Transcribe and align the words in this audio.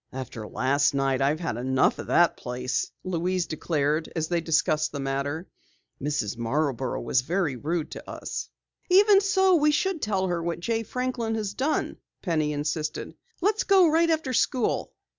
"After 0.11 0.47
last 0.47 0.95
night 0.95 1.21
I've 1.21 1.39
had 1.41 1.57
enough 1.57 1.99
of 1.99 2.07
that 2.07 2.35
place," 2.35 2.89
Louise 3.03 3.45
declared 3.45 4.11
as 4.15 4.29
they 4.29 4.41
discussed 4.41 4.91
the 4.91 4.99
matter. 4.99 5.47
"Mrs. 6.01 6.39
Marborough 6.39 7.03
was 7.03 7.21
very 7.21 7.55
rude 7.55 7.91
to 7.91 8.09
us." 8.09 8.49
"Even 8.89 9.21
so, 9.21 9.53
we 9.57 9.69
should 9.69 10.01
tell 10.01 10.25
her 10.25 10.41
what 10.41 10.59
Jay 10.59 10.81
Franklin 10.81 11.35
has 11.35 11.53
done," 11.53 11.97
Penny 12.23 12.51
insisted. 12.51 13.13
"Let's 13.41 13.63
go 13.63 13.91
right 13.91 14.09
after 14.09 14.33
school." 14.33 14.91